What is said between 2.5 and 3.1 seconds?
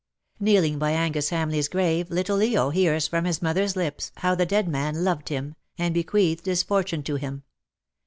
hears